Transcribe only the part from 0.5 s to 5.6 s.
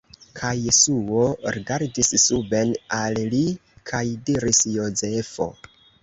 Jesuo rigardis suben al li, kaj diris: "Jozefo...